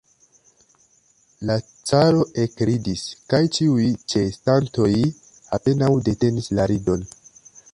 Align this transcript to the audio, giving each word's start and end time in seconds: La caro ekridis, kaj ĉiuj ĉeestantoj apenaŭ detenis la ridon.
La 1.49 1.57
caro 1.89 2.23
ekridis, 2.43 3.03
kaj 3.33 3.41
ĉiuj 3.57 3.85
ĉeestantoj 4.15 4.89
apenaŭ 5.59 5.91
detenis 6.09 6.51
la 6.61 6.67
ridon. 6.73 7.07